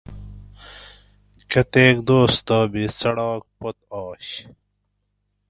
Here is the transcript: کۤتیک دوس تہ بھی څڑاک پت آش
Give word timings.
کۤتیک 1.51 1.95
دوس 2.07 2.33
تہ 2.45 2.57
بھی 2.71 2.83
څڑاک 2.99 3.43
پت 3.59 3.77
آش 4.01 4.27